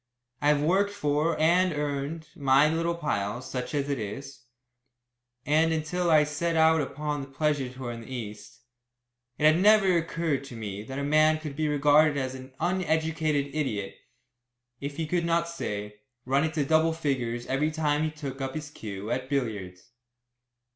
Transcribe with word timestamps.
I 0.41 0.47
have 0.47 0.63
worked 0.63 0.89
for, 0.91 1.39
and 1.39 1.71
earned, 1.73 2.29
my 2.35 2.67
little 2.67 2.95
pile, 2.95 3.39
such 3.39 3.75
as 3.75 3.87
it 3.87 3.99
is, 3.99 4.45
and 5.45 5.71
until 5.71 6.09
I 6.09 6.23
set 6.23 6.55
out 6.55 6.81
upon 6.81 7.21
that 7.21 7.35
pleasure 7.35 7.69
tour 7.71 7.91
in 7.91 8.01
the 8.01 8.11
East, 8.11 8.61
it 9.37 9.45
had 9.45 9.61
never 9.61 9.95
occurred 9.95 10.43
to 10.45 10.55
me 10.55 10.81
that 10.81 10.97
a 10.97 11.03
man 11.03 11.37
could 11.37 11.55
be 11.55 11.67
regarded 11.67 12.17
as 12.17 12.33
an 12.33 12.51
uneducated 12.59 13.53
idiot 13.53 13.93
if 14.79 14.97
he 14.97 15.05
could 15.05 15.23
not, 15.23 15.47
say, 15.47 15.99
run 16.25 16.45
into 16.45 16.65
double 16.65 16.93
figures 16.93 17.45
every 17.45 17.69
time 17.69 18.03
he 18.03 18.09
took 18.09 18.41
up 18.41 18.55
his 18.55 18.71
cue 18.71 19.11
at 19.11 19.29
billiards. 19.29 19.91